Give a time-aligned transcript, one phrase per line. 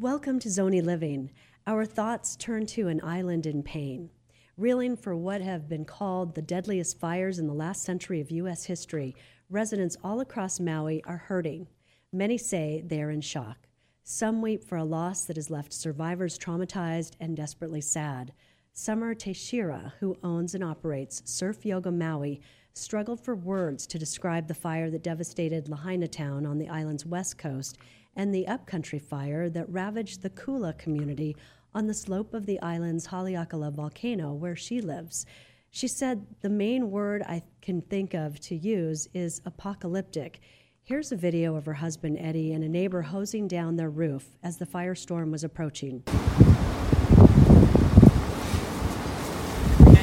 [0.00, 1.32] Welcome to Zony Living.
[1.66, 4.10] Our thoughts turn to an island in pain.
[4.56, 8.66] Reeling for what have been called the deadliest fires in the last century of U.S.
[8.66, 9.16] history,
[9.50, 11.66] residents all across Maui are hurting.
[12.12, 13.66] Many say they are in shock.
[14.04, 18.32] Some weep for a loss that has left survivors traumatized and desperately sad.
[18.72, 22.40] Summer Teixeira, who owns and operates Surf Yoga Maui,
[22.72, 27.36] struggled for words to describe the fire that devastated Lahaina town on the island's west
[27.36, 27.76] coast
[28.18, 31.36] and the upcountry fire that ravaged the Kula community
[31.72, 35.24] on the slope of the island's Haleakala volcano where she lives.
[35.70, 40.40] She said the main word I can think of to use is apocalyptic.
[40.82, 44.58] Here's a video of her husband Eddie and a neighbor hosing down their roof as
[44.58, 46.02] the firestorm was approaching.
[46.04, 46.18] Can't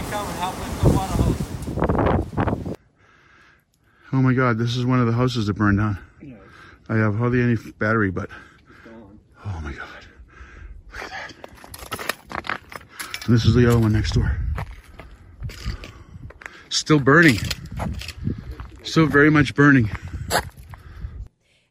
[0.09, 1.41] come and help with the water hose.
[4.13, 5.97] Oh my God, this is one of the houses that burned down.
[6.87, 8.29] I have hardly any battery, but
[9.45, 9.87] oh my God.
[10.91, 12.59] Look at that.
[13.25, 14.37] And this is the other one next door.
[16.69, 17.39] Still burning.
[18.83, 19.89] Still very much burning.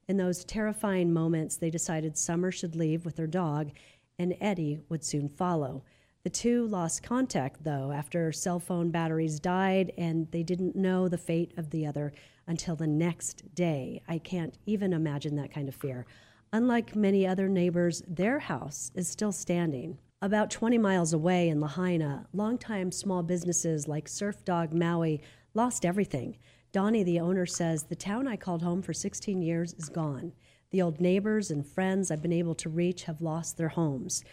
[0.08, 3.70] In those terrifying moments, they decided Summer should leave with her dog
[4.18, 5.82] and Eddie would soon follow.
[6.24, 11.18] The two lost contact, though, after cell phone batteries died, and they didn't know the
[11.18, 12.14] fate of the other
[12.46, 14.02] until the next day.
[14.08, 16.06] I can't even imagine that kind of fear.
[16.50, 19.98] Unlike many other neighbors, their house is still standing.
[20.22, 25.20] About 20 miles away in Lahaina, longtime small businesses like Surf Dog Maui
[25.52, 26.38] lost everything.
[26.72, 30.32] Donnie, the owner, says the town I called home for 16 years is gone.
[30.70, 34.24] The old neighbors and friends I've been able to reach have lost their homes.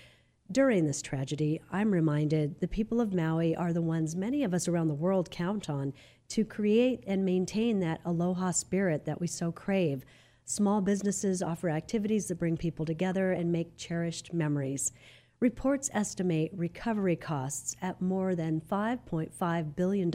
[0.52, 4.68] During this tragedy, I'm reminded the people of Maui are the ones many of us
[4.68, 5.94] around the world count on
[6.30, 10.04] to create and maintain that aloha spirit that we so crave.
[10.44, 14.92] Small businesses offer activities that bring people together and make cherished memories.
[15.40, 20.14] Reports estimate recovery costs at more than $5.5 billion,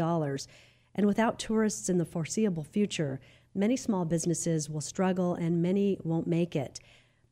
[0.94, 3.20] and without tourists in the foreseeable future,
[3.54, 6.78] many small businesses will struggle and many won't make it.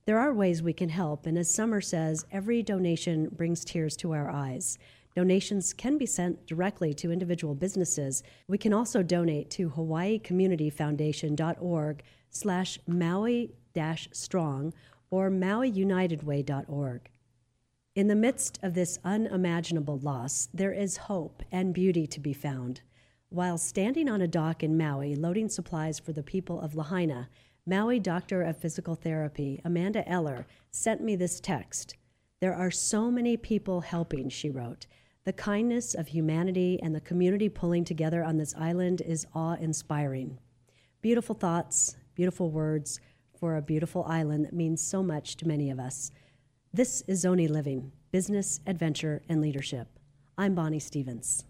[0.07, 4.13] There are ways we can help, and as Summer says, every donation brings tears to
[4.13, 4.77] our eyes.
[5.17, 8.23] Donations can be sent directly to individual businesses.
[8.47, 14.75] We can also donate to hawaiicommunityfoundation.org slash maui-strong
[15.11, 17.11] or mauiunitedway.org.
[17.95, 22.83] In the midst of this unimaginable loss, there is hope and beauty to be found.
[23.31, 27.31] While standing on a dock in Maui loading supplies for the people of Lahaina,
[27.67, 31.97] Maui doctor of physical therapy, Amanda Eller, sent me this text.
[32.41, 34.87] There are so many people helping, she wrote.
[35.25, 40.39] The kindness of humanity and the community pulling together on this island is awe inspiring.
[41.01, 43.01] Beautiful thoughts, beautiful words
[43.39, 46.11] for a beautiful island that means so much to many of us.
[46.75, 49.89] This is Zony Living Business, Adventure, and Leadership.
[50.37, 51.45] I'm Bonnie Stevens.